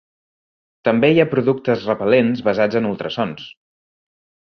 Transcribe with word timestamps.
També 0.89 1.11
hi 1.17 1.21
ha 1.23 1.27
productes 1.35 1.85
repel·lents 1.91 2.43
basats 2.51 2.83
en 2.83 2.91
ultrasons. 2.93 3.49